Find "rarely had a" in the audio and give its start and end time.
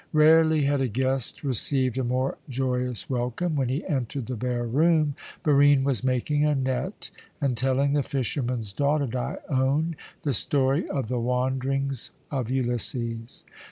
0.13-0.87